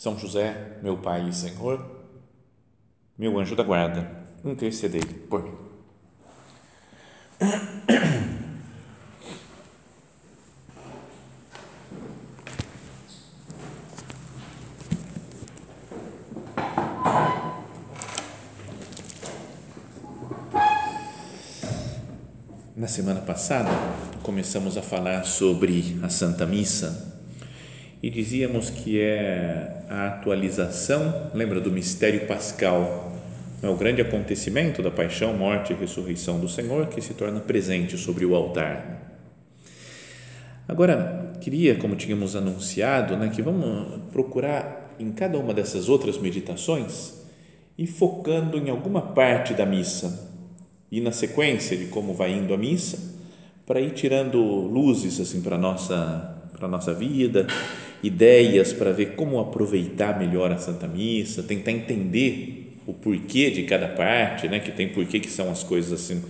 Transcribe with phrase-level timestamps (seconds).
[0.00, 1.84] são José, meu Pai e Senhor,
[3.18, 4.10] meu anjo da guarda,
[4.42, 5.52] intercedei por mim.
[22.74, 23.68] Na semana passada,
[24.22, 27.09] começamos a falar sobre a Santa Missa
[28.02, 33.12] e dizíamos que é a atualização, lembra do mistério pascal,
[33.62, 37.98] é o grande acontecimento da paixão, morte e ressurreição do Senhor que se torna presente
[37.98, 39.18] sobre o altar.
[40.66, 47.20] Agora, queria, como tínhamos anunciado, né, que vamos procurar em cada uma dessas outras meditações
[47.76, 50.30] e focando em alguma parte da missa
[50.90, 52.98] e na sequência de como vai indo a missa,
[53.66, 57.46] para ir tirando luzes assim para nossa para nossa vida
[58.02, 63.88] ideias para ver como aproveitar melhor a Santa Missa, tentar entender o porquê de cada
[63.88, 64.58] parte, né?
[64.58, 66.22] que tem porquê que são as coisas assim,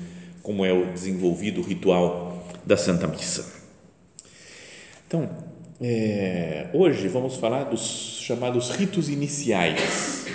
[0.43, 3.61] como é o desenvolvido o ritual da Santa Missa.
[5.07, 5.29] Então,
[5.81, 10.27] é, hoje vamos falar dos chamados ritos iniciais,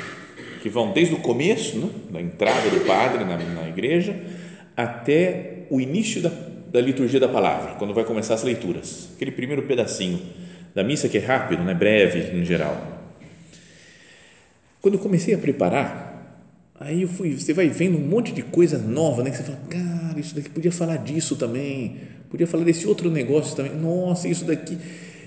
[0.61, 4.20] que vão desde o começo, né, da entrada do padre na, na igreja,
[4.75, 6.31] até o início da,
[6.72, 10.20] da liturgia da palavra, quando vai começar as leituras, aquele primeiro pedacinho
[10.75, 12.95] da missa que é rápido, né, breve em geral.
[14.81, 16.45] Quando eu comecei a preparar,
[16.77, 19.58] aí eu fui, você vai vendo um monte de coisa nova, né, que você fala,
[19.69, 21.95] cara, isso daqui podia falar disso também,
[22.30, 24.77] podia falar desse outro negócio também, nossa, isso daqui,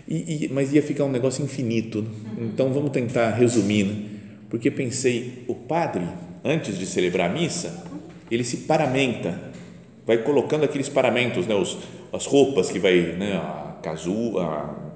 [0.06, 2.06] e, e, mas ia ficar um negócio infinito.
[2.38, 3.97] Então vamos tentar resumir, né?
[4.50, 6.06] porque pensei, o padre,
[6.44, 7.84] antes de celebrar a missa,
[8.31, 9.41] ele se paramenta,
[10.06, 11.78] vai colocando aqueles paramentos, né, os,
[12.12, 14.88] as roupas que vai, né, a casu, a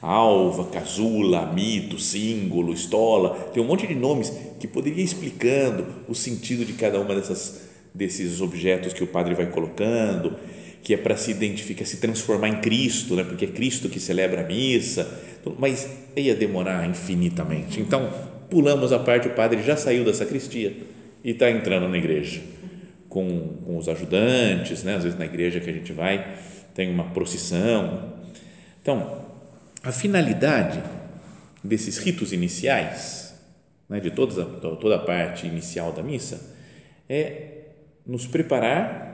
[0.00, 6.14] alva, casula, mito, símbolo, estola, tem um monte de nomes que poderia ir explicando o
[6.14, 10.36] sentido de cada uma dessas desses objetos que o padre vai colocando,
[10.82, 13.24] que é para se identificar, se transformar em Cristo, né?
[13.24, 17.80] porque é Cristo que celebra a missa, então, mas ia demorar infinitamente.
[17.80, 18.08] Então,
[18.48, 20.72] pulamos a parte, o padre já saiu da sacristia
[21.24, 22.40] e está entrando na igreja
[23.08, 24.96] com, com os ajudantes, né?
[24.96, 26.24] às vezes na igreja que a gente vai,
[26.74, 28.14] tem uma procissão.
[28.80, 29.27] Então,
[29.82, 30.82] a finalidade
[31.62, 33.34] desses ritos iniciais,
[33.88, 36.56] né, de toda a, toda a parte inicial da missa,
[37.08, 37.58] é
[38.06, 39.08] nos preparar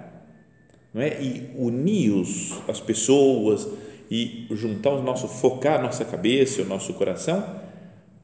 [0.93, 3.67] não é, e unir os, as pessoas
[4.11, 7.45] e juntar o nosso, focar a nossa cabeça o nosso coração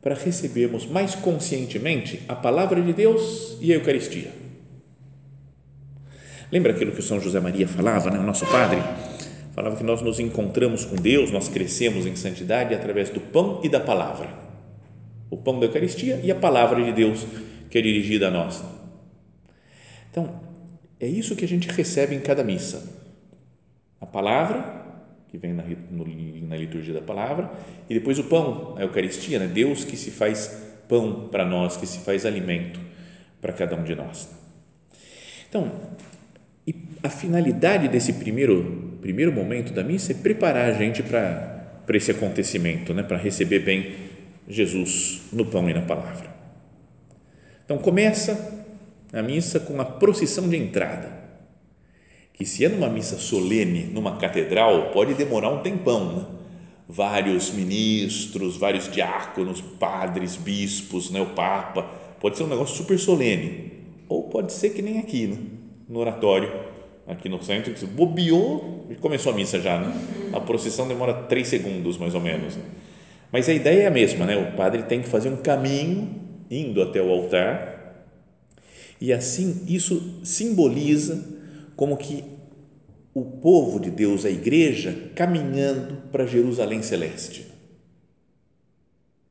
[0.01, 4.33] para recebermos mais conscientemente a palavra de Deus e a Eucaristia.
[6.51, 8.81] Lembra aquilo que o São José Maria falava, né, o nosso padre?
[9.53, 13.69] Falava que nós nos encontramos com Deus, nós crescemos em santidade através do pão e
[13.69, 14.29] da palavra.
[15.31, 17.27] O pão da Eucaristia e a palavra de Deus
[17.71, 18.63] que é dirigida a nós.
[20.11, 20.41] Então,
[20.99, 23.01] é isso que a gente recebe em cada missa.
[24.01, 24.85] A palavra,
[25.29, 27.51] que vem na, na liturgia da palavra,
[27.89, 29.47] e depois o pão, a Eucaristia, né?
[29.47, 32.81] Deus que se faz pão para nós, que se faz alimento
[33.41, 34.29] para cada um de nós.
[35.49, 35.71] Então,
[36.67, 41.97] e a finalidade desse primeiro primeiro momento da missa é preparar a gente para, para
[41.97, 43.03] esse acontecimento, né?
[43.03, 43.95] para receber bem
[44.49, 46.31] Jesus no pão e na palavra.
[47.65, 48.67] Então começa
[49.13, 51.21] a missa com a procissão de entrada,
[52.35, 56.27] que se é numa missa solene, numa catedral, pode demorar um tempão, né?
[56.89, 61.21] vários ministros, vários diáconos, padres, bispos, né?
[61.21, 61.83] o Papa,
[62.21, 63.73] pode ser um negócio super solene,
[64.09, 65.37] ou pode ser que nem aqui, né?
[65.89, 66.70] no oratório,
[67.11, 69.79] aqui no centro, que bobeou e começou a missa já.
[69.79, 69.93] Né?
[70.33, 72.57] A procissão demora três segundos, mais ou menos.
[73.33, 74.37] Mas a ideia é a mesma, né?
[74.37, 76.09] O padre tem que fazer um caminho
[76.51, 77.81] indo até o altar
[79.01, 81.25] e assim isso simboliza
[81.75, 82.23] como que
[83.15, 87.47] o povo de Deus, a igreja, caminhando para Jerusalém celeste.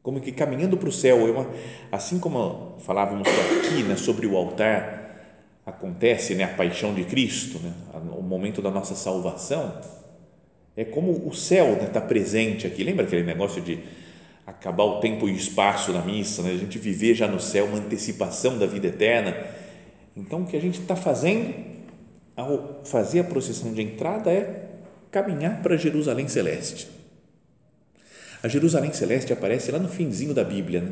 [0.01, 1.47] Como que caminhando para o céu, é uma,
[1.91, 4.98] assim como falávamos aqui né, sobre o altar,
[5.69, 7.73] acontece né, a paixão de Cristo, né,
[8.17, 9.79] o momento da nossa salvação,
[10.75, 12.83] é como o céu está né, tá presente aqui.
[12.83, 13.79] Lembra aquele negócio de
[14.47, 16.51] acabar o tempo e o espaço na missa, né?
[16.51, 19.35] a gente viver já no céu, uma antecipação da vida eterna.
[20.15, 21.53] Então, o que a gente está fazendo
[22.35, 24.69] ao fazer a procissão de entrada é
[25.11, 26.87] caminhar para Jerusalém Celeste.
[28.41, 30.81] A Jerusalém Celeste aparece lá no finzinho da Bíblia.
[30.81, 30.91] Né?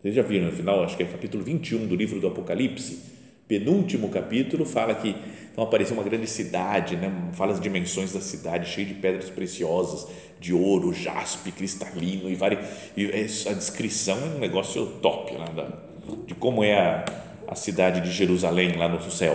[0.00, 3.15] Vocês já viram no final, acho que é capítulo 21 do livro do Apocalipse,
[3.48, 5.14] penúltimo capítulo, fala que
[5.56, 7.10] então apareceu uma grande cidade, né?
[7.32, 10.06] fala as dimensões da cidade, cheia de pedras preciosas,
[10.38, 12.60] de ouro, jaspe, cristalino e, várias,
[12.94, 15.78] e a descrição é um negócio top lá da,
[16.26, 17.04] de como é a,
[17.48, 19.34] a cidade de Jerusalém lá no céu.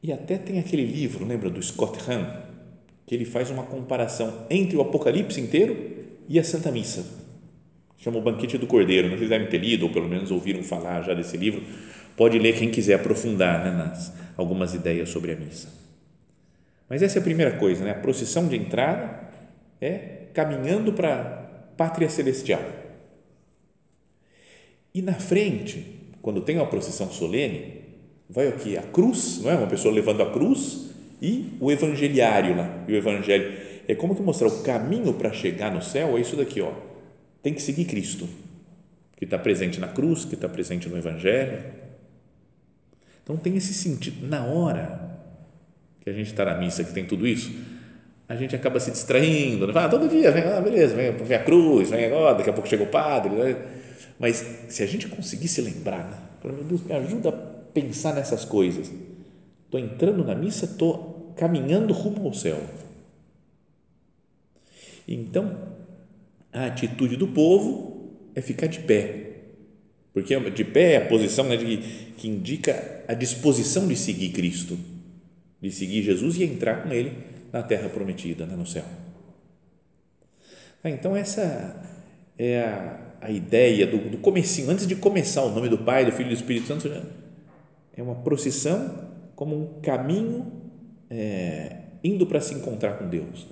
[0.00, 2.24] E até tem aquele livro, lembra do Scott Hahn,
[3.04, 5.76] que ele faz uma comparação entre o Apocalipse inteiro
[6.28, 7.04] e a Santa Missa.
[7.98, 9.08] Chama o Banquete do Cordeiro.
[9.08, 11.62] Não sei se devem ter lido ou pelo menos ouviram falar já desse livro.
[12.16, 15.68] Pode ler quem quiser aprofundar né, nas algumas ideias sobre a missa.
[16.88, 17.90] Mas essa é a primeira coisa, né?
[17.90, 19.28] A procissão de entrada
[19.80, 21.26] é caminhando para a
[21.76, 22.62] pátria celestial.
[24.94, 25.84] E na frente,
[26.22, 27.82] quando tem uma procissão solene,
[28.28, 28.76] vai o que?
[28.76, 29.54] A cruz, não é?
[29.54, 30.90] Uma pessoa levando a cruz
[31.20, 32.84] e o evangeliário lá.
[32.86, 33.52] E o evangelho
[33.88, 36.72] é como que mostrar o caminho para chegar no céu, é isso daqui, ó.
[37.42, 38.28] Tem que seguir Cristo,
[39.16, 41.62] que está presente na cruz, que está presente no evangelho.
[43.26, 44.24] Então tem esse sentido.
[44.24, 45.18] Na hora
[46.00, 47.52] que a gente está na missa, que tem tudo isso,
[48.28, 49.66] a gente acaba se distraindo.
[49.66, 49.72] Né?
[49.74, 52.68] Ah, todo dia, vem, ah, beleza, vem, vem a cruz, vem agora, daqui a pouco
[52.68, 53.34] chega o padre.
[53.34, 53.56] Né?
[54.16, 54.36] Mas
[54.68, 56.52] se a gente conseguir se lembrar, né?
[56.52, 58.92] meu Deus, me ajuda a pensar nessas coisas.
[59.64, 62.60] Estou entrando na missa, estou caminhando rumo ao céu.
[65.08, 65.74] Então,
[66.52, 69.35] a atitude do povo é ficar de pé.
[70.16, 71.76] Porque de pé é a posição né, de,
[72.16, 74.78] que indica a disposição de seguir Cristo,
[75.60, 77.12] de seguir Jesus e entrar com Ele
[77.52, 78.86] na terra prometida, né, no céu.
[80.82, 81.86] Ah, então, essa
[82.38, 86.12] é a, a ideia do, do comecinho, antes de começar o nome do Pai, do
[86.12, 86.90] Filho e do Espírito Santo,
[87.94, 90.50] é uma procissão como um caminho
[91.10, 93.46] é, indo para se encontrar com Deus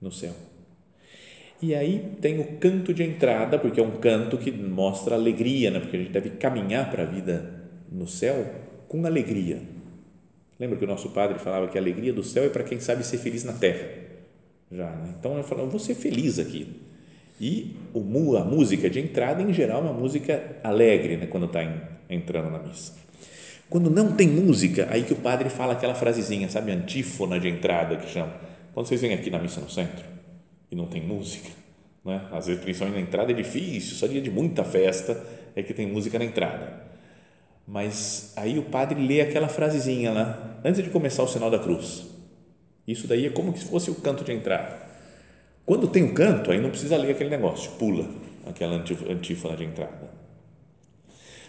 [0.00, 0.47] no céu.
[1.60, 5.80] E aí tem o canto de entrada, porque é um canto que mostra alegria, né?
[5.80, 7.52] porque a gente deve caminhar para a vida
[7.90, 8.46] no céu
[8.86, 9.60] com alegria.
[10.58, 13.04] Lembra que o nosso padre falava que a alegria do céu é para quem sabe
[13.04, 13.88] ser feliz na terra?
[14.70, 15.14] Já, né?
[15.18, 16.68] Então eu falo, eu vou ser feliz aqui.
[17.40, 21.26] E o, a música de entrada, em geral, é uma música alegre, né?
[21.26, 21.60] quando está
[22.08, 22.94] entrando na missa.
[23.68, 27.96] Quando não tem música, aí que o padre fala aquela frasezinha, sabe, antífona de entrada
[27.96, 28.32] que chama.
[28.72, 30.04] Quando vocês vêm aqui na missa no centro,
[30.70, 31.48] e não tem música.
[32.04, 32.26] Né?
[32.32, 35.20] Às vezes, principalmente na entrada, é difícil, só dia de muita festa
[35.54, 36.88] é que tem música na entrada.
[37.66, 42.06] Mas aí o padre lê aquela frasezinha lá, antes de começar o sinal da cruz.
[42.86, 44.88] Isso daí é como se fosse o canto de entrada.
[45.66, 48.08] Quando tem o canto, aí não precisa ler aquele negócio, pula
[48.46, 50.10] aquela antífona de entrada.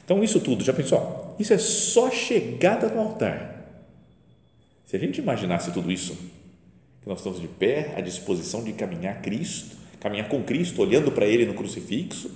[0.04, 1.36] Então, isso tudo, já pensou?
[1.39, 3.63] Isso é só chegada no altar.
[4.83, 6.18] Se a gente imaginasse tudo isso,
[7.01, 11.25] que nós estamos de pé, à disposição de caminhar Cristo, caminhar com Cristo, olhando para
[11.25, 12.31] Ele no crucifixo,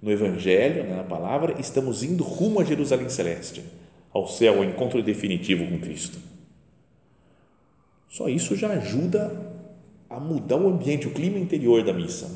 [0.00, 3.62] no Evangelho, né, na palavra, estamos indo rumo a Jerusalém Celeste,
[4.12, 6.18] ao céu, ao encontro definitivo com Cristo.
[8.08, 9.54] Só isso já ajuda
[10.08, 12.30] a mudar o ambiente, o clima interior da missa.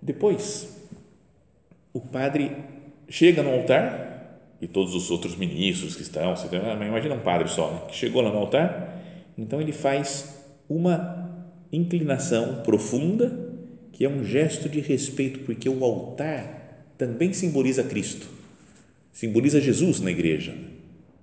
[0.00, 0.76] Depois,
[1.92, 2.54] o padre
[3.08, 6.34] chega no altar e todos os outros ministros que estão,
[6.86, 8.97] imagina um padre só, né, que chegou lá no altar
[9.38, 10.34] então ele faz
[10.68, 13.48] uma inclinação profunda,
[13.92, 18.28] que é um gesto de respeito, porque o altar também simboliza Cristo,
[19.12, 20.54] simboliza Jesus na igreja.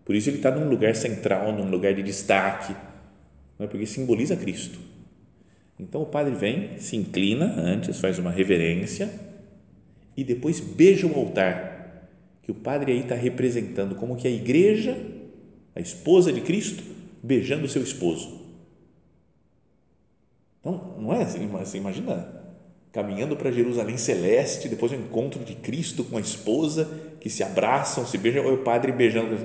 [0.06, 2.74] Por isso ele está num lugar central, num lugar de destaque,
[3.60, 3.70] não é?
[3.70, 4.80] porque simboliza Cristo.
[5.78, 9.10] Então o padre vem, se inclina antes, faz uma reverência
[10.16, 12.08] e depois beija o altar,
[12.42, 14.98] que o padre aí está representando como que a igreja,
[15.76, 16.95] a esposa de Cristo,
[17.26, 18.46] beijando seu esposo.
[20.60, 22.44] Então, não é assim, você imagina
[22.92, 26.90] caminhando para Jerusalém celeste, depois o encontro de Cristo com a esposa,
[27.20, 29.38] que se abraçam, se beijam, ou o padre beijando.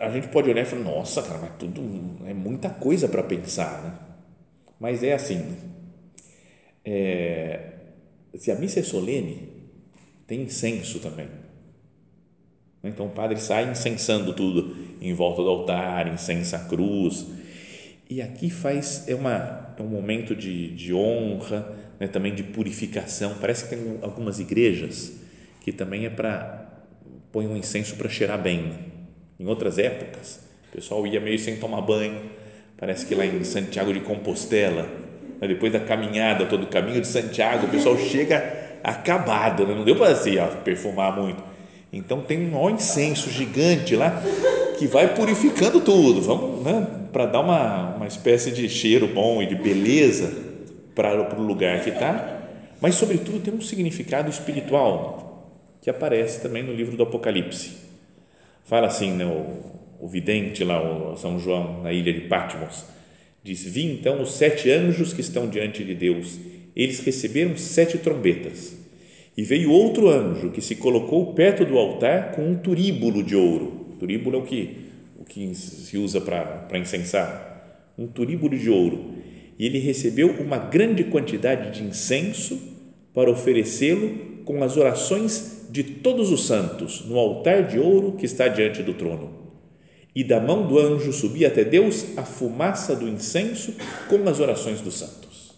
[0.00, 1.80] A gente pode olhar e falar, nossa, cara, mas tudo
[2.26, 3.98] é muita coisa para pensar, né?
[4.80, 5.56] Mas é assim,
[6.84, 7.74] é,
[8.34, 9.48] se a missa é solene,
[10.26, 11.28] tem incenso também.
[12.84, 17.26] Então o padre sai incensando tudo em volta do altar, incensa a cruz.
[18.08, 21.66] E aqui faz é, uma, é um momento de, de honra,
[21.98, 23.36] né, também de purificação.
[23.40, 25.12] Parece que tem algumas igrejas
[25.62, 26.62] que também é para
[27.32, 28.62] põe um incenso para cheirar bem.
[28.62, 28.76] Né?
[29.40, 32.30] Em outras épocas, o pessoal ia meio sem tomar banho.
[32.76, 34.82] Parece que lá em Santiago de Compostela,
[35.40, 39.74] né, depois da caminhada, todo o caminho de Santiago, o pessoal chega acabado, né?
[39.74, 41.42] não deu para assim, ó, perfumar muito.
[41.96, 44.22] Então tem um incenso gigante lá
[44.78, 49.46] que vai purificando tudo, vamos, né, para dar uma, uma espécie de cheiro bom e
[49.46, 50.34] de beleza
[50.94, 52.42] para o lugar que está,
[52.80, 55.24] mas sobretudo tem um significado espiritual
[55.80, 57.72] que aparece também no livro do Apocalipse.
[58.64, 62.84] Fala assim, né, o, o vidente lá, o São João, na ilha de Patmos,
[63.42, 66.38] diz: Vi então os sete anjos que estão diante de Deus,
[66.74, 68.83] eles receberam sete trombetas.
[69.36, 73.86] E veio outro anjo que se colocou perto do altar com um turíbulo de ouro.
[73.92, 74.76] O turíbulo é o que,
[75.18, 77.92] o que se usa para incensar.
[77.98, 79.12] Um turíbulo de ouro.
[79.58, 82.60] E ele recebeu uma grande quantidade de incenso
[83.12, 88.46] para oferecê-lo com as orações de todos os santos no altar de ouro que está
[88.46, 89.44] diante do trono.
[90.14, 93.74] E da mão do anjo subia até Deus a fumaça do incenso
[94.08, 95.54] com as orações dos santos.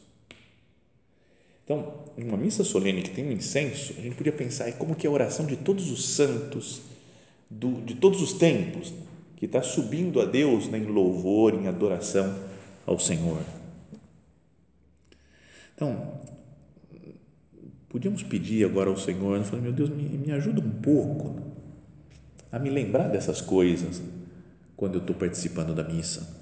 [1.63, 5.11] Então, uma missa solene que tem um incenso, a gente podia pensar como que é
[5.11, 6.83] a oração de todos os santos,
[7.51, 8.95] do, de todos os tempos,
[9.37, 12.35] que está subindo a Deus né, em louvor, em adoração
[12.87, 13.43] ao Senhor.
[15.75, 16.21] Então,
[17.89, 21.37] podíamos pedir agora ao Senhor, falando, meu Deus, me, me ajuda um pouco
[22.51, 24.03] a me lembrar dessas coisas
[24.75, 26.35] quando eu estou participando da missa.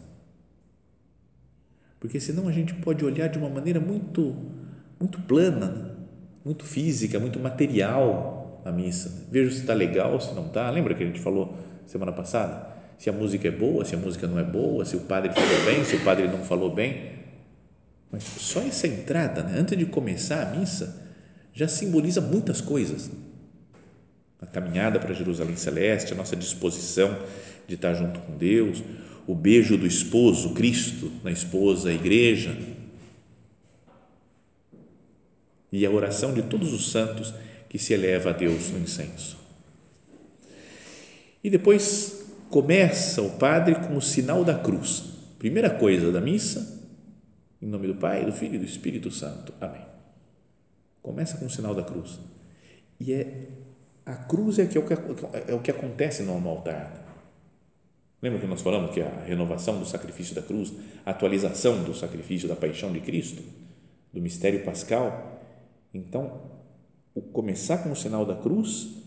[1.98, 4.36] Porque senão a gente pode olhar de uma maneira muito
[5.04, 5.98] muito plana,
[6.42, 9.26] muito física, muito material a missa.
[9.30, 10.70] Veja se está legal, se não está.
[10.70, 11.54] Lembra que a gente falou
[11.86, 12.72] semana passada?
[12.96, 15.64] Se a música é boa, se a música não é boa, se o padre falou
[15.66, 17.12] bem, se o padre não falou bem.
[18.10, 21.02] Mas só essa entrada, né, antes de começar a missa,
[21.52, 23.10] já simboliza muitas coisas.
[24.40, 27.14] A caminhada para Jerusalém Celeste, a nossa disposição
[27.68, 28.82] de estar junto com Deus,
[29.26, 32.56] o beijo do esposo, Cristo, na esposa, a igreja,
[35.76, 37.34] e a oração de todos os santos
[37.68, 39.36] que se eleva a Deus no incenso.
[41.42, 45.02] E depois começa o padre com o sinal da cruz.
[45.36, 46.80] Primeira coisa da missa,
[47.60, 49.52] em nome do Pai, do Filho e do Espírito Santo.
[49.60, 49.82] Amém.
[51.02, 52.20] Começa com o sinal da cruz.
[53.00, 53.48] E é
[54.06, 54.92] a cruz é, é, o, que,
[55.50, 57.04] é o que acontece no, no altar.
[58.22, 60.72] Lembra que nós falamos que a renovação do sacrifício da cruz,
[61.04, 63.42] a atualização do sacrifício da paixão de Cristo,
[64.12, 65.34] do mistério pascal,
[65.94, 66.40] então,
[67.14, 69.02] o começar com o sinal da cruz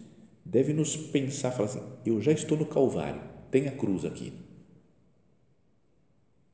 [0.46, 4.32] deve nos pensar, falar assim, eu já estou no Calvário, tem a cruz aqui.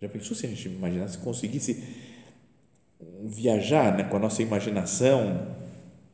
[0.02, 1.82] Já pensou se a gente imaginasse, conseguisse
[3.22, 5.56] viajar né, com a nossa imaginação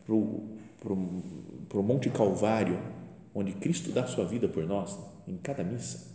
[0.05, 2.79] para o Monte Calvário,
[3.33, 6.09] onde Cristo dá sua vida por nós, em cada missa?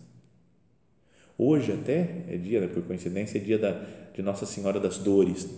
[1.37, 3.73] Hoje até é dia, né, por coincidência, é dia da,
[4.15, 5.49] de Nossa Senhora das Dores,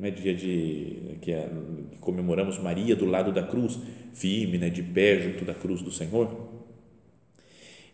[0.00, 1.48] né, dia de que, é,
[1.90, 3.78] que, comemoramos Maria do lado da cruz,
[4.14, 6.48] firme, né, de pé junto da cruz do Senhor.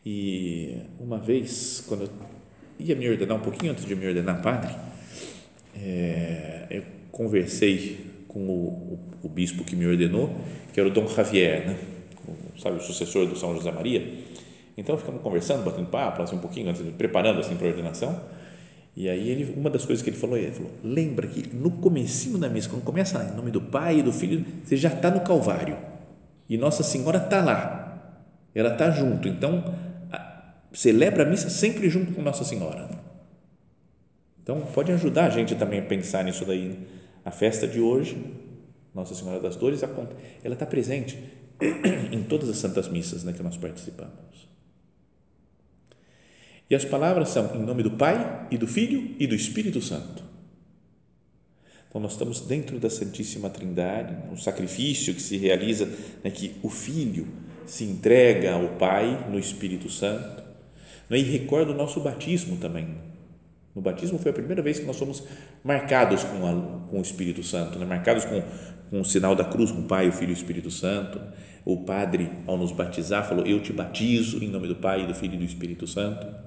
[0.05, 2.11] E uma vez, quando eu
[2.79, 4.73] ia me ordenar, um pouquinho antes de me ordenar padre,
[5.75, 7.99] é, eu conversei
[8.29, 10.33] com o, o, o, bispo que me ordenou,
[10.73, 11.79] que era o Dom Javier, né,
[12.29, 14.07] o, sabe, o sucessor do São José Maria.
[14.79, 18.21] Então, ficamos conversando, batendo papo, assim, um pouquinho antes, preparando assim, para a ordenação.
[18.97, 22.39] E aí ele, uma das coisas que ele falou, ele falou, lembra que no comecinho
[22.39, 25.21] da missa, quando começa em nome do Pai e do Filho, você já está no
[25.21, 25.77] Calvário.
[26.49, 28.23] E Nossa Senhora está lá.
[28.55, 29.29] Ela está junto.
[29.29, 29.75] Então,
[30.73, 32.89] celebra a missa sempre junto com Nossa Senhora.
[34.43, 36.69] Então, pode ajudar a gente também a pensar nisso daí.
[36.69, 36.77] Né?
[37.23, 38.17] A festa de hoje,
[38.95, 41.19] Nossa Senhora das Dores, ela está presente
[42.11, 44.49] em todas as santas missas né, que nós participamos.
[46.69, 50.25] E as palavras são em nome do Pai e do Filho e do Espírito Santo.
[51.89, 55.89] Então, nós estamos dentro da Santíssima Trindade, um sacrifício que se realiza,
[56.23, 57.27] né, que o Filho
[57.65, 60.43] se entrega ao Pai no Espírito Santo.
[61.09, 62.89] Né, e recorda o nosso batismo também.
[63.75, 65.23] No batismo foi a primeira vez que nós somos
[65.63, 68.43] marcados com, a, com o Espírito Santo, né, marcados com,
[68.91, 71.21] com o sinal da cruz, com o Pai, o Filho e o Espírito Santo.
[71.65, 75.35] O Padre, ao nos batizar, falou: Eu te batizo em nome do Pai, do Filho
[75.35, 76.46] e do Espírito Santo.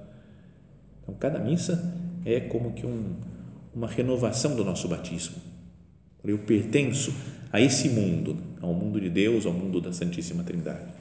[1.10, 1.92] Então, cada missa
[2.24, 3.16] é como que um,
[3.74, 5.36] uma renovação do nosso batismo.
[6.22, 7.12] Eu pertenço
[7.52, 10.92] a esse mundo, ao mundo de Deus, ao mundo da Santíssima Trindade.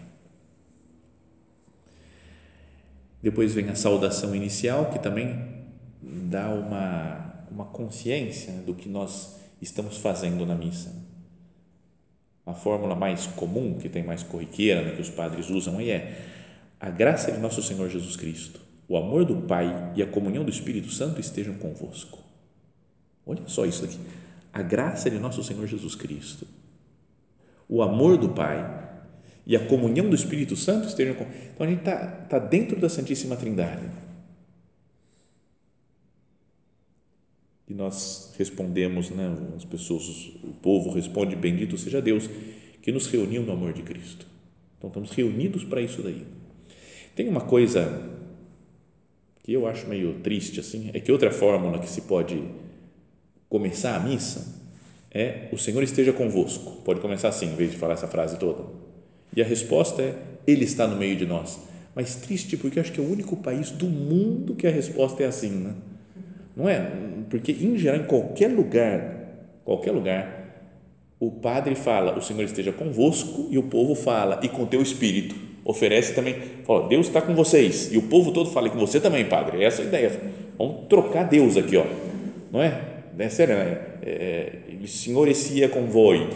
[3.22, 5.46] Depois vem a saudação inicial, que também
[6.01, 10.96] dá uma, uma consciência do que nós estamos fazendo na missa.
[12.46, 16.25] A fórmula mais comum, que tem mais corriqueira, né, que os padres usam aí é
[16.80, 20.50] a graça de nosso Senhor Jesus Cristo o amor do Pai e a comunhão do
[20.50, 22.17] Espírito Santo estejam convosco.
[23.24, 24.00] Olha só isso aqui.
[24.51, 26.48] A graça de nosso Senhor Jesus Cristo,
[27.69, 28.89] o amor do Pai
[29.46, 31.24] e a comunhão do Espírito Santo estejam com.
[31.24, 33.88] Então a gente está tá dentro da Santíssima Trindade.
[37.67, 42.27] E nós respondemos, né, as pessoas, o povo responde: Bendito seja Deus
[42.81, 44.25] que nos reuniu no amor de Cristo.
[44.79, 46.25] Então estamos reunidos para isso daí.
[47.15, 48.17] Tem uma coisa
[49.50, 52.39] que eu acho meio triste assim, é que outra fórmula que se pode
[53.50, 54.46] começar a missa
[55.12, 56.84] é o Senhor esteja convosco.
[56.84, 58.63] Pode começar assim, em vez de falar essa frase toda.
[59.36, 60.13] E a resposta é
[60.46, 61.60] Ele está no meio de nós.
[61.96, 65.24] Mas triste porque eu acho que é o único país do mundo que a resposta
[65.24, 65.74] é assim, né?
[66.56, 66.88] Não é?
[67.32, 70.77] Porque em geral, em qualquer lugar, qualquer lugar,
[71.20, 75.49] o padre fala, o Senhor esteja convosco, e o povo fala, e com teu espírito.
[75.69, 76.35] Oferece também,
[76.65, 79.63] fala, Deus está com vocês, e o povo todo fala, e com você também, padre.
[79.63, 80.21] Essa é a ideia.
[80.57, 81.85] Vamos trocar Deus aqui, ó.
[82.51, 82.81] não é?
[83.19, 83.77] É sério, né?
[84.01, 86.27] É, il Signore sia con voi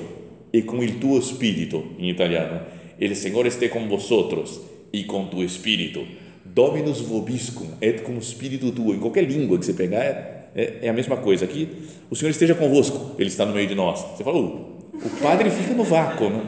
[0.54, 2.62] e com il tuo spirito, em italiano.
[3.00, 4.62] Il Signore esteja com vosotros
[4.94, 6.06] e com tu espírito.
[6.46, 8.94] Dominus vobiscum et cum spiritu tuo.
[8.94, 11.46] Em qualquer língua que você pegar, é, é, é, a mesma coisa.
[11.46, 11.70] Aqui,
[12.08, 14.00] o Senhor esteja convosco, Ele está no meio de nós.
[14.16, 16.40] Você fala, o padre fica no vácuo, né?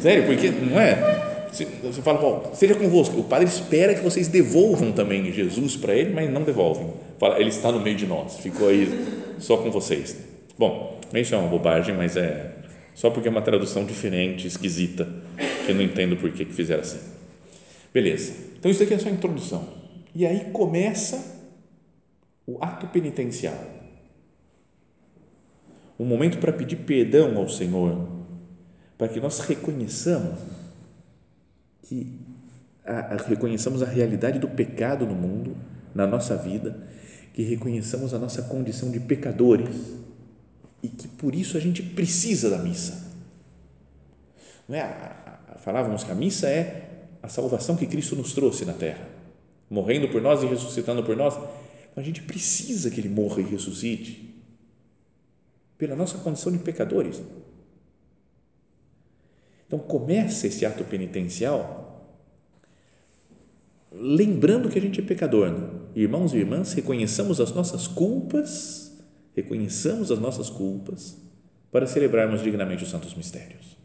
[0.00, 1.21] sério, porque não é?
[1.52, 3.20] Você fala, bom, seja convosco.
[3.20, 6.90] O padre espera que vocês devolvam também Jesus para ele, mas não devolvem.
[7.18, 8.88] Fala, ele está no meio de nós, ficou aí
[9.38, 10.16] só com vocês.
[10.58, 12.52] Bom, isso é uma bobagem, mas é
[12.94, 15.08] só porque é uma tradução diferente, esquisita,
[15.64, 16.98] que eu não entendo por que, fizeram assim.
[17.92, 19.68] Beleza, então isso aqui é só a introdução.
[20.14, 21.42] E aí começa
[22.46, 23.58] o ato penitencial.
[25.98, 28.08] Um momento para pedir perdão ao Senhor,
[28.96, 30.38] para que nós reconheçamos
[31.82, 32.18] que
[32.84, 35.56] a, a, reconheçamos a realidade do pecado no mundo,
[35.94, 36.76] na nossa vida,
[37.32, 39.94] que reconheçamos a nossa condição de pecadores
[40.82, 43.10] e que por isso a gente precisa da missa.
[44.68, 45.12] Não é?
[45.58, 46.88] Falávamos que a missa é
[47.22, 49.06] a salvação que Cristo nos trouxe na terra,
[49.70, 51.38] morrendo por nós e ressuscitando por nós.
[51.94, 54.34] A gente precisa que Ele morra e ressuscite
[55.78, 57.22] pela nossa condição de pecadores.
[59.72, 61.82] Então começa esse ato penitencial
[63.90, 65.50] lembrando que a gente é pecador.
[65.50, 65.66] Né?
[65.96, 69.02] Irmãos e irmãs, reconheçamos as nossas culpas,
[69.34, 71.16] reconheçamos as nossas culpas
[71.70, 73.78] para celebrarmos dignamente os santos mistérios.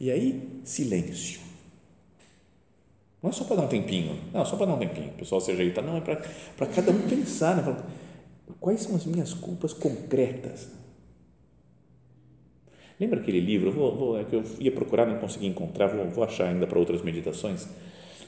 [0.00, 1.38] E aí, silêncio.
[3.22, 5.40] Não é só para dar um tempinho, não, só para dar um tempinho, o pessoal
[5.40, 7.84] se ajeita, não, é para cada um pensar, né?
[8.58, 10.68] quais são as minhas culpas concretas.
[12.98, 13.70] Lembra aquele livro?
[13.70, 16.78] Vou, vou, é que eu ia procurar, não consegui encontrar, vou, vou achar ainda para
[16.78, 17.68] outras meditações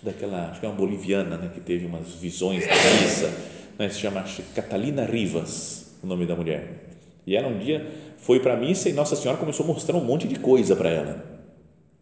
[0.02, 3.32] daquela, acho que é uma boliviana, né, que teve umas visões da missa,
[3.78, 6.88] né, se chama Catalina Rivas, o nome da mulher.
[7.26, 7.86] E ela um dia
[8.18, 10.90] foi para a missa e Nossa Senhora começou a mostrar um monte de coisa para
[10.90, 11.24] ela.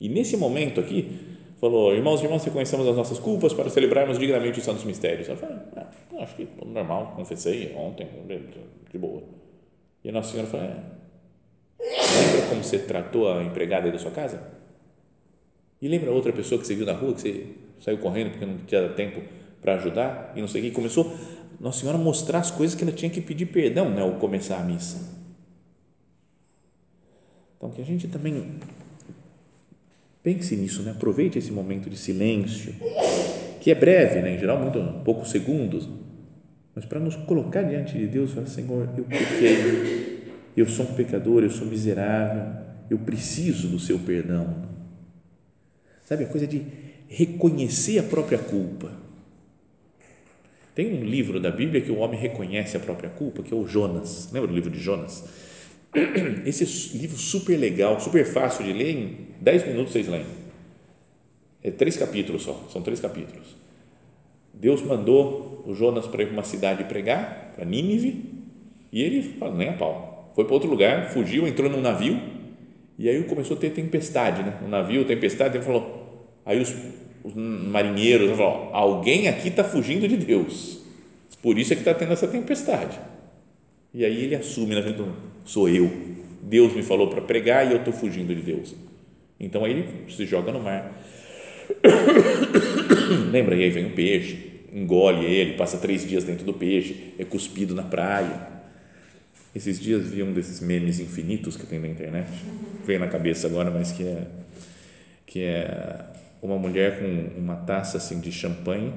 [0.00, 4.58] E nesse momento aqui, falou: Irmãos e irmãs, reconhecemos as nossas culpas para celebrarmos dignamente
[4.58, 5.28] os santos mistérios.
[5.28, 5.86] Ela falou: ah,
[6.20, 8.06] Acho que normal, confessei ontem,
[8.90, 9.22] de boa.
[10.04, 10.76] E a Nossa Senhora falou: é,
[11.78, 14.42] Lembra como você tratou a empregada da sua casa?
[15.80, 17.46] E lembra outra pessoa que você viu na rua que você
[17.80, 19.20] saiu correndo porque não tinha tempo
[19.60, 21.14] para ajudar e não sei o que, começou
[21.60, 24.58] Nossa Senhora a mostrar as coisas que ela tinha que pedir perdão né, ao começar
[24.58, 25.16] a missa.
[27.56, 28.58] Então, que a gente também
[30.22, 30.90] pense nisso, né?
[30.90, 32.74] aproveite esse momento de silêncio,
[33.60, 34.34] que é breve, né?
[34.34, 35.88] em geral, muito, poucos segundos,
[36.74, 40.15] mas para nos colocar diante de Deus falar: Senhor, eu pequei,
[40.56, 44.66] eu sou um pecador, eu sou miserável, eu preciso do seu perdão.
[46.04, 46.62] Sabe a coisa de
[47.08, 48.90] reconhecer a própria culpa.
[50.74, 53.66] Tem um livro da Bíblia que o homem reconhece a própria culpa, que é o
[53.66, 54.30] Jonas.
[54.32, 55.24] Lembra do livro de Jonas?
[56.44, 60.26] Esse livro super legal, super fácil de ler, em 10 minutos vocês leem.
[61.62, 63.56] É três capítulos só, são três capítulos.
[64.52, 68.24] Deus mandou o Jonas para ir para uma cidade pregar, para Nínive,
[68.92, 70.05] e ele falou, nem a pau.
[70.36, 72.20] Foi para outro lugar, fugiu, entrou num navio,
[72.96, 74.60] e aí começou a ter tempestade, né?
[74.64, 76.06] O navio, tempestade, ele falou,
[76.46, 76.72] Aí os,
[77.24, 80.78] os marinheiros falam: alguém aqui está fugindo de Deus,
[81.42, 82.96] por isso é que está tendo essa tempestade.
[83.92, 85.12] E aí ele assume na frente do
[85.44, 85.90] sou eu.
[86.42, 88.76] Deus me falou para pregar e eu estou fugindo de Deus.
[89.40, 90.92] Então aí ele se joga no mar.
[93.32, 93.56] Lembra?
[93.56, 94.38] E aí vem um peixe,
[94.72, 98.55] engole ele, passa três dias dentro do peixe, é cuspido na praia.
[99.56, 102.28] Esses dias vi um desses memes infinitos que tem na internet,
[102.84, 104.26] veio na cabeça agora, mas que é
[105.24, 106.04] que é
[106.42, 108.92] uma mulher com uma taça assim de champanhe,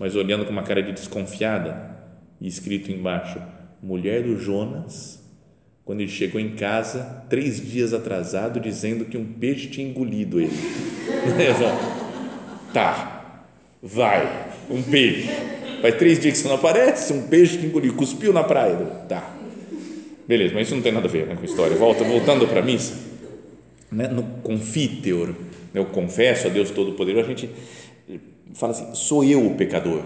[0.00, 1.96] mas olhando com uma cara de desconfiada
[2.40, 3.40] e escrito embaixo:
[3.80, 5.22] mulher do Jonas
[5.84, 10.50] quando ele chegou em casa, três dias atrasado, dizendo que um peixe tinha engolido ele.
[12.74, 13.36] tá,
[13.80, 15.28] vai, um peixe.
[15.80, 18.76] Faz três dias que você não aparece, um peixe que engoliu, cuspiu na praia.
[19.08, 19.41] Tá,
[20.32, 21.76] beleza, mas isso não tem nada a ver né, com história.
[21.76, 22.94] Volta, voltando para a missa,
[23.90, 25.34] né, no confiteor, né,
[25.74, 27.50] eu confesso a Deus Todo-Poderoso, a gente
[28.54, 30.02] fala assim: sou eu o pecador,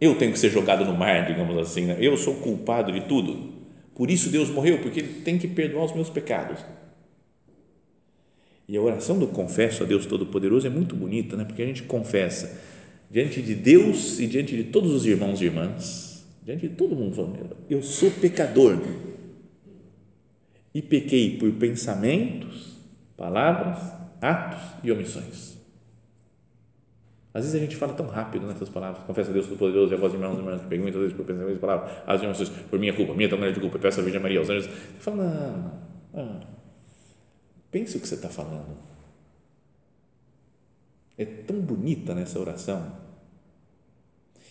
[0.00, 1.96] eu tenho que ser jogado no mar, digamos assim, né?
[1.98, 3.52] eu sou culpado de tudo.
[3.96, 6.58] Por isso Deus morreu, porque Ele tem que perdoar os meus pecados.
[8.68, 11.44] E a oração do confesso a Deus Todo-Poderoso é muito bonita, né?
[11.44, 12.60] porque a gente confessa
[13.10, 17.36] diante de Deus e diante de todos os irmãos e irmãs, diante de todo mundo,
[17.68, 18.78] eu sou pecador
[20.74, 22.76] e pequei por pensamentos,
[23.16, 23.78] palavras,
[24.20, 25.54] atos e omissões.
[27.32, 29.98] Às vezes a gente fala tão rápido nessas palavras, confessa a Deus Todo-Poderoso e a
[29.98, 32.78] voz de irmãos e irmãs, peguei muitas vezes por pensamentos e palavras, as emoções, por
[32.78, 34.66] minha culpa, minha tão grande culpa, peço a Virgem Maria, aos anjos.
[34.66, 35.16] Você fala,
[36.12, 36.40] não, não,
[37.70, 38.76] pense o que você está falando.
[41.18, 43.04] É tão bonita nessa oração.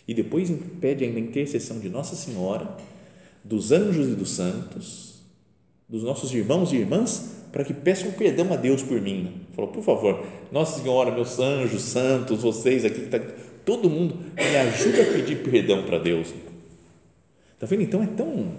[0.06, 2.76] E depois pede ainda a intercessão de Nossa Senhora,
[3.44, 5.13] dos anjos e dos santos,
[5.94, 9.46] dos nossos irmãos e irmãs para que peçam perdão a Deus por mim.
[9.56, 13.20] Falou, por favor, Nossa Senhora, meus anjos, santos, vocês aqui, tá,
[13.64, 16.34] todo mundo me ajuda a pedir perdão para Deus.
[17.54, 17.84] Está vendo?
[17.84, 18.54] Então é tão,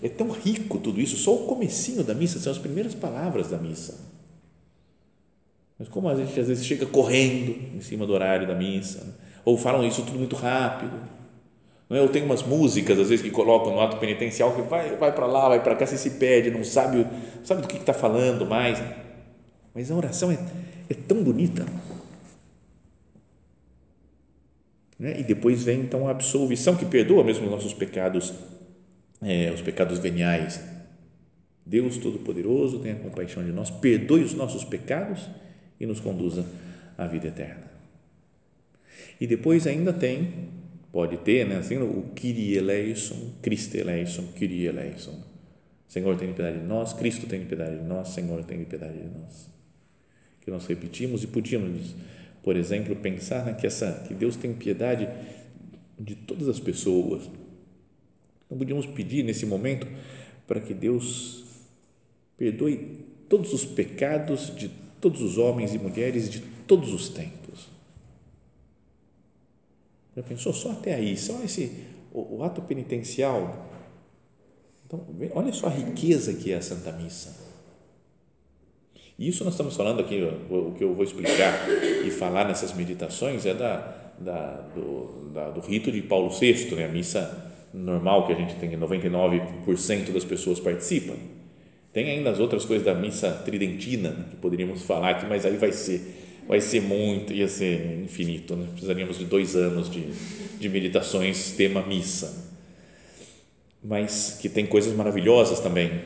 [0.00, 3.58] é tão rico tudo isso, só o comecinho da missa, são as primeiras palavras da
[3.58, 3.98] missa.
[5.76, 9.12] Mas como a gente às vezes chega correndo em cima do horário da missa, né?
[9.44, 10.96] ou falam isso tudo muito rápido,
[11.88, 12.00] não é?
[12.00, 15.26] Eu tenho umas músicas, às vezes, que colocam no ato penitencial que vai, vai para
[15.26, 17.06] lá, vai para cá, você se perde, não sabe,
[17.44, 18.82] sabe do que está falando mais.
[19.74, 20.38] Mas a oração é,
[20.90, 21.64] é tão bonita.
[24.98, 25.20] Né?
[25.20, 28.34] E depois vem então a absolvição que perdoa mesmo os nossos pecados,
[29.22, 30.60] é, os pecados veniais.
[31.64, 35.28] Deus Todo-Poderoso tenha compaixão de nós, perdoe os nossos pecados
[35.78, 36.46] e nos conduza
[36.96, 37.64] à vida eterna.
[39.20, 40.48] E depois ainda tem
[40.92, 41.56] pode ter, né?
[41.56, 45.22] Assim, o Kyrie eleison, Christe eleison, Kyrie eleison.
[45.86, 49.48] Senhor, tem piedade de nós, Cristo tem piedade de nós, Senhor, tem piedade de nós.
[50.40, 51.94] Que nós repetimos e podíamos,
[52.42, 55.08] por exemplo, pensar né, que, essa, que Deus tem piedade
[55.98, 57.30] de todas as pessoas.
[58.50, 59.86] Não podíamos pedir nesse momento
[60.46, 61.44] para que Deus
[62.36, 64.70] perdoe todos os pecados de
[65.00, 67.45] todos os homens e mulheres de todos os tempos
[70.16, 73.68] já pensou só até aí, só esse o, o ato penitencial.
[74.86, 77.44] Então, olha só a riqueza que é a Santa Missa.
[79.18, 81.68] E isso nós estamos falando aqui, o, o que eu vou explicar
[82.04, 86.86] e falar nessas meditações é da, da, do, da, do rito de Paulo VI, né?
[86.86, 91.16] a missa normal que a gente tem, 99% das pessoas participam.
[91.92, 95.56] Tem ainda as outras coisas da missa tridentina, né, que poderíamos falar aqui, mas aí
[95.56, 98.68] vai ser vai ser muito, ia ser infinito, né?
[98.70, 100.06] precisaríamos de dois anos de,
[100.58, 102.54] de meditações tema missa,
[103.82, 106.02] mas que tem coisas maravilhosas também,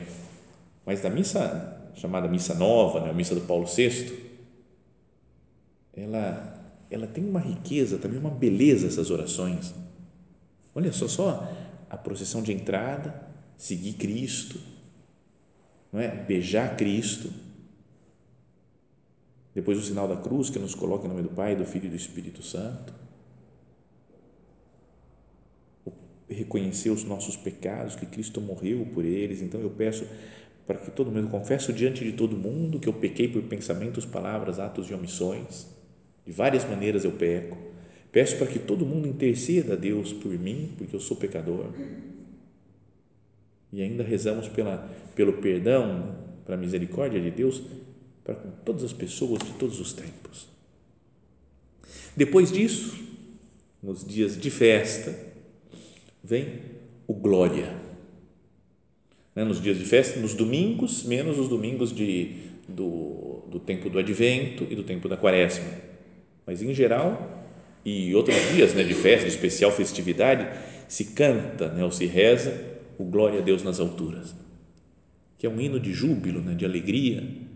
[0.85, 3.11] mas da missa chamada missa nova, né?
[3.11, 4.31] a missa do Paulo VI,
[5.94, 9.74] ela, ela tem uma riqueza, também uma beleza essas orações,
[10.74, 11.53] olha só, só
[11.90, 14.59] a procissão de entrada, seguir Cristo,
[15.92, 16.09] não é?
[16.09, 17.31] beijar Cristo,
[19.61, 21.90] depois o sinal da cruz que nos coloca em nome do Pai, do Filho e
[21.90, 22.94] do Espírito Santo.
[26.27, 29.42] Reconhecer os nossos pecados, que Cristo morreu por eles.
[29.42, 30.07] Então eu peço
[30.66, 34.59] para que todo mundo, confesso diante de todo mundo que eu pequei por pensamentos, palavras,
[34.59, 35.66] atos e omissões.
[36.25, 37.59] De várias maneiras eu peco.
[38.11, 41.66] Peço para que todo mundo interceda a Deus por mim, porque eu sou pecador.
[43.70, 47.62] E ainda rezamos pela, pelo perdão, pela misericórdia de Deus
[48.31, 50.47] para com todas as pessoas de todos os tempos.
[52.16, 52.97] Depois disso,
[53.83, 55.19] nos dias de festa,
[56.23, 56.61] vem
[57.09, 57.77] o glória.
[59.35, 59.43] Né?
[59.43, 62.37] Nos dias de festa, nos domingos, menos os domingos de,
[62.69, 65.66] do, do tempo do advento e do tempo da quaresma.
[66.47, 67.45] Mas, em geral,
[67.85, 70.49] e outros dias né, de festa, de especial festividade,
[70.87, 74.37] se canta né, ou se reza o glória a Deus nas alturas,
[75.37, 77.49] que é um hino de júbilo, né, de alegria,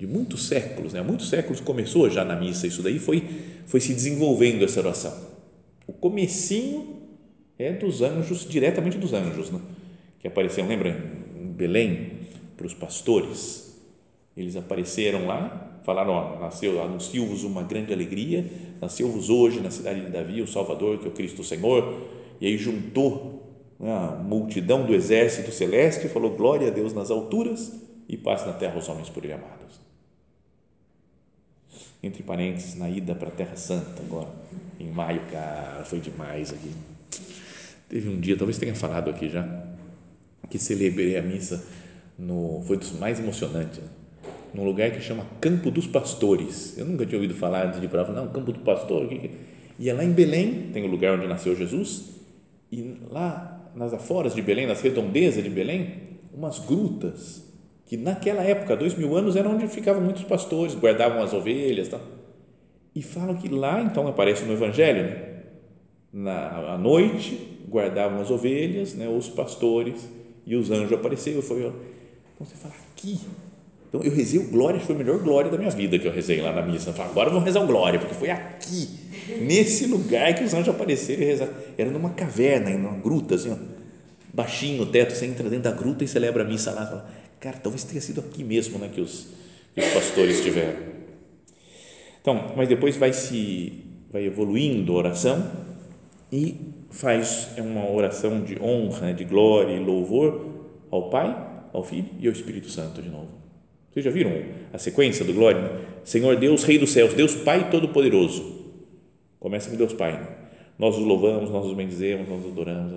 [0.00, 1.00] de muitos séculos, né?
[1.00, 3.22] há muitos séculos começou já na missa isso daí, foi,
[3.66, 5.14] foi se desenvolvendo essa oração.
[5.86, 7.02] O comecinho
[7.58, 9.60] é dos anjos, diretamente dos anjos, né?
[10.18, 10.96] que apareceram, lembra,
[11.38, 12.12] em Belém,
[12.56, 13.78] para os pastores,
[14.34, 18.46] eles apareceram lá, falaram, ó, nasceu, anuncio-vos uma grande alegria,
[18.80, 22.08] nasceu-vos hoje na cidade de Davi o Salvador, que é o Cristo Senhor,
[22.40, 27.70] e aí juntou a multidão do exército celeste falou glória a Deus nas alturas
[28.08, 29.89] e paz na terra aos homens por ele amados.
[32.02, 34.28] Entre parênteses, na ida para a Terra Santa agora,
[34.78, 36.70] em maio, cara, foi demais aqui.
[37.88, 39.46] Teve um dia, talvez tenha falado aqui já,
[40.48, 41.62] que celebrei a missa
[42.18, 43.80] no, foi dos mais emocionantes,
[44.54, 46.78] num lugar que chama Campo dos Pastores.
[46.78, 49.08] Eu nunca tinha ouvido falar antes de ir para lá, não, Campo do Pastor.
[49.78, 52.10] E é lá em Belém, tem o lugar onde nasceu Jesus,
[52.72, 55.94] e lá nas aforas de Belém, nas redondezas de Belém,
[56.32, 57.49] umas grutas
[57.90, 61.98] que naquela época, dois mil anos, era onde ficavam muitos pastores, guardavam as ovelhas, tá?
[62.94, 65.30] E falam que lá, então, aparece no Evangelho, né?
[66.12, 69.08] na à noite guardavam as ovelhas, né?
[69.08, 70.08] Os pastores
[70.46, 71.42] e os anjos apareceram.
[71.42, 73.18] Foi, então você fala aqui.
[73.88, 76.40] Então eu rezei o glória, foi a melhor glória da minha vida que eu rezei
[76.40, 76.90] lá na missa.
[76.90, 78.88] Eu falei, agora vamos rezar o glória, porque foi aqui,
[79.40, 81.52] nesse lugar que os anjos apareceram e rezaram.
[81.76, 83.56] Era numa caverna, em uma gruta, assim, ó,
[84.32, 85.12] baixinho o teto.
[85.12, 86.86] Você entra dentro da gruta e celebra a missa lá.
[86.86, 89.28] Fala, Cara, talvez tenha sido aqui mesmo né, que, os,
[89.74, 90.78] que os pastores tiveram.
[92.20, 95.50] Então, mas depois vai se vai evoluindo a oração
[96.32, 96.54] e
[96.90, 100.46] faz uma oração de honra, de glória e louvor
[100.90, 101.34] ao Pai,
[101.72, 103.38] ao Filho e ao Espírito Santo de novo.
[103.90, 104.32] Vocês já viram
[104.72, 105.72] a sequência do glória?
[106.04, 108.60] Senhor Deus, Rei dos céus, Deus Pai Todo-Poderoso.
[109.38, 110.12] Começa com Deus Pai.
[110.12, 110.28] Né?
[110.78, 112.92] Nós os louvamos, nós os bendizemos, nós os adoramos.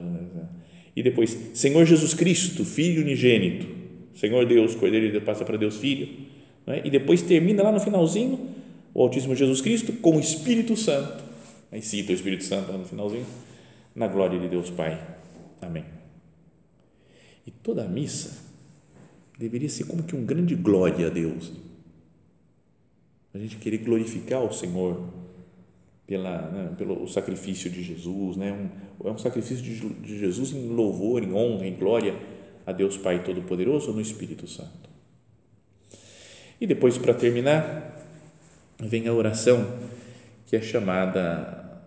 [0.96, 3.83] E depois, Senhor Jesus Cristo, Filho unigênito,
[4.16, 6.08] Senhor Deus, Cordeiro de Deus, passa para Deus Filho,
[6.66, 6.82] né?
[6.84, 8.50] e depois termina lá no finalzinho,
[8.94, 11.24] o Altíssimo Jesus Cristo com o Espírito Santo,
[11.72, 13.26] aí cita o Espírito Santo lá no finalzinho,
[13.96, 15.02] na glória de Deus Pai.
[15.62, 15.86] Amém.
[17.46, 18.44] E toda a missa
[19.38, 21.52] deveria ser como que um grande glória a Deus.
[23.34, 25.04] A gente querer glorificar o Senhor
[26.06, 28.52] pela, né, pelo sacrifício de Jesus, né?
[28.52, 32.16] Um, é um sacrifício de, de Jesus em louvor, em honra, em glória
[32.66, 34.90] a Deus Pai Todo-Poderoso no Espírito Santo.
[36.60, 38.06] E depois, para terminar,
[38.80, 39.66] vem a oração
[40.46, 41.82] que é chamada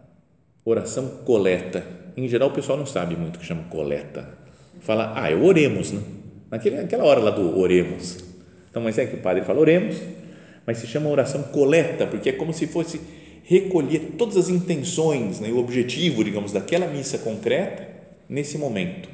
[0.64, 1.84] oração coleta.
[2.16, 4.28] Em geral, o pessoal não sabe muito o que chama coleta.
[4.80, 6.02] Fala, ah, é oremos, né?
[6.50, 8.18] Naquele, naquela hora lá do oremos.
[8.68, 9.96] Então, mas é que o padre fala oremos,
[10.66, 13.00] mas se chama oração coleta, porque é como se fosse
[13.44, 17.88] recolher todas as intenções, né, o objetivo, digamos, daquela missa concreta
[18.28, 19.08] nesse momento.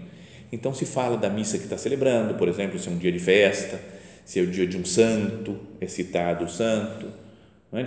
[0.52, 3.18] Então se fala da missa que está celebrando, por exemplo, se é um dia de
[3.18, 3.80] festa,
[4.22, 7.06] se é o dia de um santo, é citado o santo.
[7.72, 7.80] É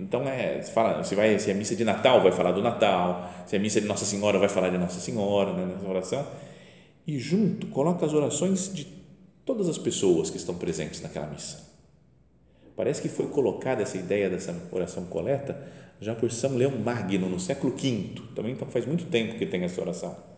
[0.00, 3.28] então é, se, fala, se, vai, se é missa de Natal, vai falar do Natal,
[3.44, 6.24] se é missa de Nossa Senhora, vai falar de Nossa Senhora né, nessa oração.
[7.04, 8.86] E junto coloca as orações de
[9.44, 11.74] todas as pessoas que estão presentes naquela missa.
[12.76, 15.60] Parece que foi colocada essa ideia dessa oração coleta
[16.00, 18.10] já por São Leão Magno no século V.
[18.36, 20.33] Também então faz muito tempo que tem essa oração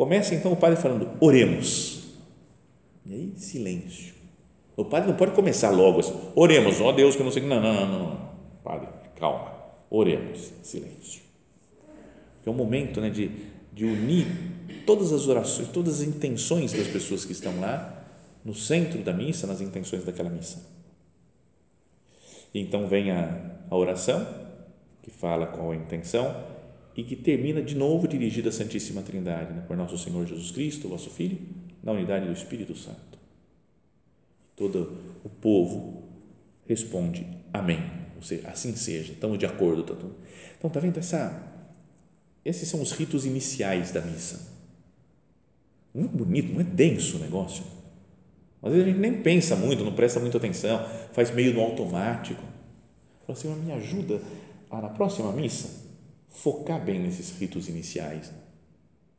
[0.00, 2.04] Começa então o padre falando, oremos.
[3.04, 4.14] E aí, silêncio.
[4.74, 7.42] O padre não pode começar logo assim, oremos, ó Deus, que eu não sei.
[7.42, 8.30] Não, não, não, não.
[8.64, 9.52] Padre, calma.
[9.90, 10.54] Oremos.
[10.62, 11.20] Silêncio.
[12.46, 13.30] É um momento né, de,
[13.74, 14.26] de unir
[14.86, 18.02] todas as orações, todas as intenções das pessoas que estão lá,
[18.42, 20.64] no centro da missa, nas intenções daquela missa.
[22.54, 24.26] E então vem a, a oração,
[25.02, 26.34] que fala qual a intenção,
[26.96, 29.64] e que termina de novo dirigida à Santíssima Trindade, né?
[29.66, 31.38] por nosso Senhor Jesus Cristo, vosso Filho,
[31.82, 33.18] na unidade do Espírito Santo.
[34.56, 36.02] Todo o povo
[36.66, 37.80] responde Amém,
[38.16, 39.82] ou seja, assim seja, estamos de acordo.
[39.82, 40.14] Tá tudo.
[40.56, 40.98] Então, está vendo?
[40.98, 41.52] Essa,
[42.44, 44.48] esses são os ritos iniciais da missa.
[45.92, 47.64] Muito bonito, não é denso o negócio.
[48.62, 52.42] Às vezes a gente nem pensa muito, não presta muita atenção, faz meio no automático.
[53.26, 54.20] Fala, Senhor, me ajuda
[54.70, 55.89] na próxima missa
[56.30, 58.32] focar bem nesses ritos iniciais.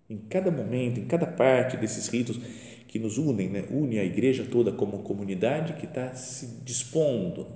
[0.10, 2.40] Em cada momento, em cada parte desses ritos
[2.88, 3.66] que nos unem, né?
[3.70, 7.48] une a igreja toda como comunidade que está se dispondo,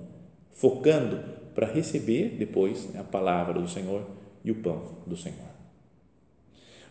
[0.50, 1.22] focando
[1.54, 4.08] para receber depois né, a palavra do Senhor
[4.44, 5.56] e o pão do Senhor.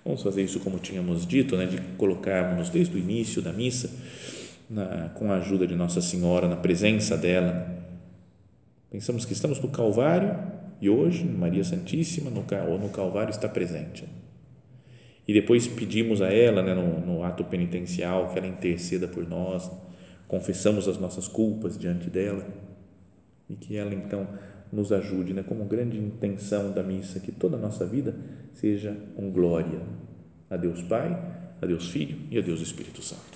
[0.04, 3.90] Vamos fazer isso como tínhamos dito, né, de colocarmos desde o início da missa,
[4.70, 7.76] na, com a ajuda de Nossa Senhora, na presença dela.
[8.92, 14.06] Pensamos que estamos no Calvário e hoje, Maria Santíssima, no, ou no Calvário, está presente.
[15.28, 19.72] E depois pedimos a ela, né, no, no ato penitencial, que ela interceda por nós,
[20.28, 22.46] confessamos as nossas culpas diante dela
[23.50, 24.28] e que ela então
[24.72, 28.16] nos ajude, né, como grande intenção da missa, que toda a nossa vida
[28.54, 29.82] seja um glória
[30.50, 31.12] a Deus Pai,
[31.62, 33.36] a Deus Filho e a Deus Espírito Santo.